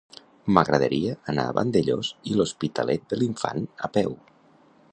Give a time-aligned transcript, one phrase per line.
[0.53, 4.17] M'agradaria anar a Vandellòs i l'Hospitalet de l'Infant a peu.